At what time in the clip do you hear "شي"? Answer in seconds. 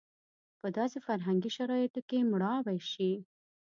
2.91-3.11